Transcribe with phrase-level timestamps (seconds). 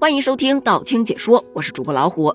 [0.00, 2.34] 欢迎收听道听解说，我是主播老虎。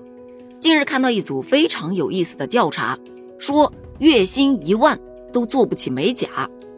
[0.60, 2.96] 近日看到一组非常有意思的调查，
[3.40, 4.96] 说月薪一万
[5.32, 6.28] 都做不起美甲。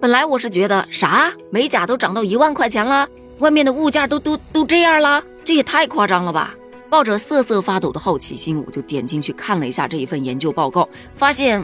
[0.01, 3.07] 本来我是觉得啥美甲都涨到一万块钱了，
[3.41, 6.57] 外面的物价都都都这样了，这也太夸张了吧！
[6.89, 11.63] 抱着瑟瑟发抖的好奇心，我就点进去看了一下这一份研究报告，发现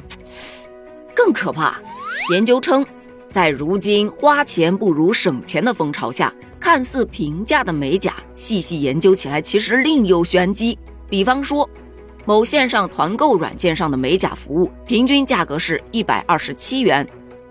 [1.16, 1.80] 更可怕。
[2.30, 2.84] 研究称，
[3.30, 6.30] 在如今花钱不如省钱的风潮下。
[6.64, 10.78] 看似平价的美甲，细细研究起来其实另有玄机。
[11.10, 11.68] 比方说，
[12.24, 17.06] 某线上团购软件上的美甲服务，平均价格是一百二十七元。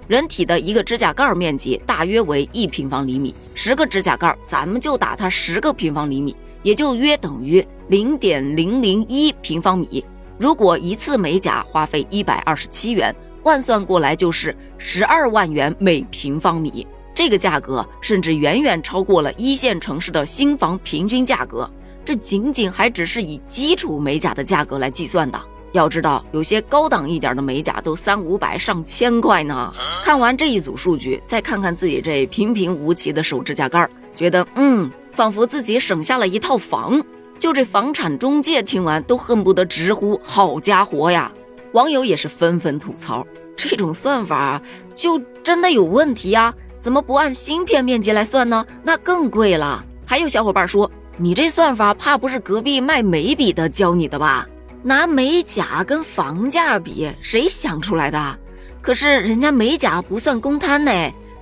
[0.07, 10.03] 人体的一个指甲盖面积大约为一平方厘米，十个指甲盖，咱们就打它十个平方厘米，也就约等于零点零零一平方米。
[10.39, 16.87] 如果一次美甲花费一百二十七元，换算过来就是十二万元每平方米。
[17.13, 21.69] 这个价格甚至远远超过了一线城市的新房平均价格，
[22.03, 25.39] 这仅仅还只是以基础美甲的价格来计算的。
[25.73, 29.73] 要知道，有些高档一点的美甲都三五百上千块呢。
[30.03, 37.03] 看完这一组数据，再看看自己这平平无奇的手指甲盖，觉得嗯，仿佛自己省下了一套房。
[37.39, 41.31] 就这房产中介听完都恨不得直呼：“好家伙呀！”
[41.73, 43.25] 网友也是纷纷吐槽，
[43.57, 44.61] 这种算法
[44.93, 46.53] 就真的有问题呀。
[46.83, 48.65] 怎么不按芯片面积来算呢？
[48.83, 49.81] 那更贵了。
[50.05, 54.45] 还有小伙伴说，你这算法怕不是隔壁卖眉笔的教你的吧？
[54.81, 58.37] 拿美甲跟房价比，谁想出来的？
[58.81, 60.91] 可是人家美甲不算公摊呢。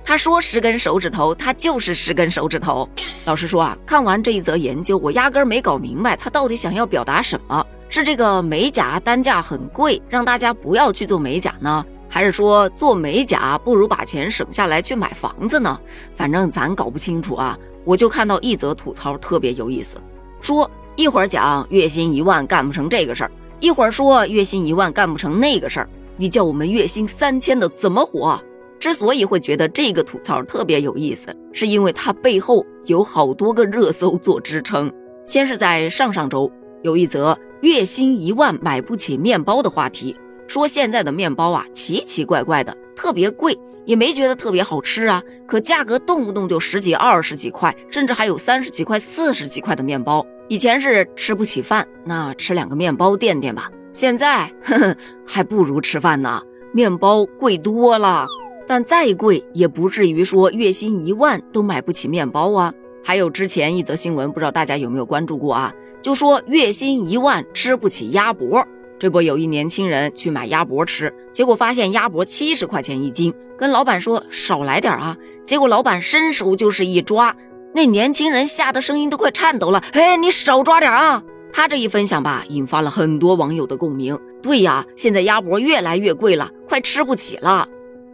[0.04, 2.88] 他说十根手指头，他就是十根手指头。
[3.24, 7.66] 老实说啊，看完这一则研究，我压根儿没搞明白他到底想要表达什么。
[7.88, 11.84] 是这个美甲单价很贵，让大家不要去做美甲呢？
[12.14, 15.80] 还是说做美甲不如把钱省下来去买房子呢？
[16.14, 17.58] 反正咱搞不清楚啊。
[17.84, 19.96] 我就看到一则吐槽特别有意思，
[20.38, 25.88] 说一会儿讲月薪一万干不成这个事儿，一会儿说月薪一万干不成那个事儿。
[26.18, 28.38] 你叫我们月薪三千的怎么活？
[28.78, 34.92] 之所以会觉得这个吐槽特别有意思，是因为它背后有好多个热搜做支撑。
[35.24, 36.52] 先是在上上周
[36.82, 40.14] 有一则月薪一万买不起面包的话题。
[40.52, 45.22] 说现在的面包啊，奇奇怪怪的，特别贵，也没觉得特别好吃啊。
[45.46, 50.22] 可价格动不动就十几、二十几块，甚至还有三十几块、四十几块的面包。
[50.48, 53.70] 以前是吃不起饭，那吃两个面包垫垫吧。
[53.94, 54.96] 现在，呵呵，
[55.26, 56.42] 还不如吃饭呢，
[56.74, 58.26] 面包贵多了。
[58.66, 62.74] 但再贵，也不至于说月薪一万都买不起面包啊。
[63.02, 65.72] 还有之前一则新闻，不知道大家有没有关注过啊？
[66.02, 68.62] 就说月薪一万吃不起鸭脖。
[69.02, 75.16] 这不有一年轻人去买鸭脖吃，结果发现鸭脖七十块钱一斤，跟老板说少来点啊。
[75.44, 77.34] 结果老板伸手就是一抓，
[77.74, 79.82] 那年轻人吓得声音都快颤抖了。
[79.94, 81.20] 哎，你少抓点啊！
[81.52, 84.16] 他这一分享吧，引发了很多网友的共鸣。
[84.40, 87.66] 对呀，现在鸭脖越来越贵了，快吃不起了。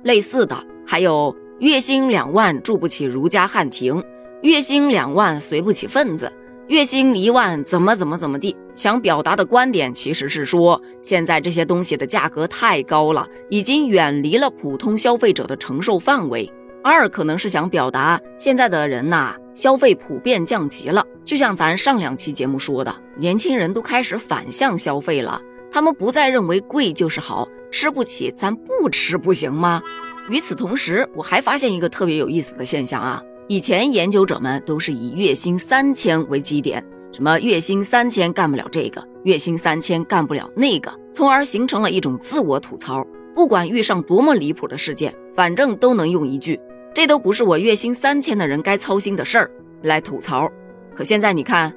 [0.05, 0.57] 类似的
[0.87, 4.03] 还有月薪两万住不起如家汉庭，
[4.41, 6.33] 月薪两万随不起份子。
[6.69, 8.57] 月薪一万怎么怎么怎么地？
[8.79, 16.49] 想表达的观点其实是说，现在这些东西的价格太高了，已经远离了普通消费者的承受范围。
[16.85, 21.05] 二可能是想表达现在的人呐，消费普遍降级了。
[21.25, 29.83] 就像咱上两期节目说的，年轻人都开始反向消费了，他们不再认为贵就是好，吃不起咱不吃不行吗？
[30.31, 33.21] 与此同时，我还发现一个特别有意思的现象啊。
[33.49, 43.07] 以前研究者们都是以月薪三千为基点，什么月薪三千干不了这个，月薪三千干不了那个，从而形成了一种自我吐槽。
[43.35, 46.59] 不管遇上多么离谱的事件，反正都能用一句
[46.93, 49.51] “这都不是我月薪三千的人该操心的事儿”
[49.83, 50.51] 来吐槽。
[50.95, 51.73] 可现在你看，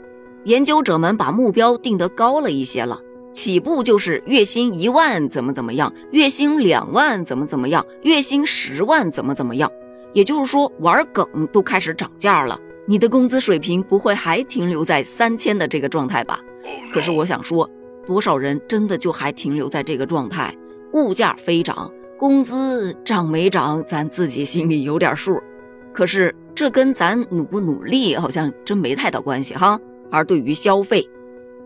[0.46, 3.00] 研究者们把目标定得高了一些了，
[3.32, 9.72] 起步就是月薪一万怎么怎么样，月薪两万怎么怎么样，月薪十万怎么怎么样。
[10.14, 12.60] 也就是说，玩梗都开始涨价了，
[12.92, 16.42] 你的工资水平不会还停留在三千的这个状态吧？
[16.94, 17.70] 可是我想说，
[18.06, 20.54] 多少人真的就还停留在这个状态？
[20.92, 21.90] 物价飞涨，
[22.20, 25.40] 工资涨没涨，咱自己心里有点数。
[25.94, 29.80] 可是这跟咱努不努力好像真没太大关系哈。
[30.12, 31.10] 而对于消费，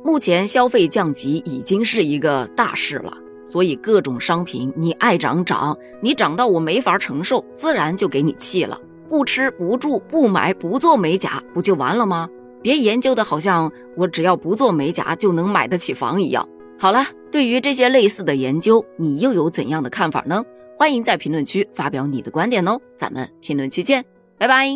[0.04, 3.12] 目前消费降级已经是一个大事了。
[3.48, 8.80] 所以各种商品你爱涨涨，你涨到我没法承受，自然就给你气了。
[9.10, 12.30] 不吃不住不买不做美甲，不就完了吗？
[12.62, 16.48] 别研究的好像我只要不做美甲就能买得起房一样。
[16.80, 20.44] 好了，对于这些类似的研究，你又有怎样的看法呢？
[20.78, 24.04] 欢迎在评论区发表你的观点哦，咱们评论区见，
[24.38, 24.68] 拜拜。